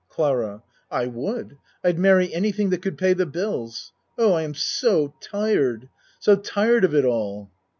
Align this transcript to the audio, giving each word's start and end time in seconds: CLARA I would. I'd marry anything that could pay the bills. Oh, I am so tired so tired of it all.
CLARA 0.09 0.63
I 0.89 1.05
would. 1.05 1.59
I'd 1.83 1.99
marry 1.99 2.33
anything 2.33 2.71
that 2.71 2.81
could 2.81 2.97
pay 2.97 3.13
the 3.13 3.27
bills. 3.27 3.91
Oh, 4.17 4.33
I 4.33 4.41
am 4.41 4.55
so 4.55 5.13
tired 5.21 5.89
so 6.17 6.35
tired 6.35 6.83
of 6.83 6.95
it 6.95 7.05
all. 7.05 7.51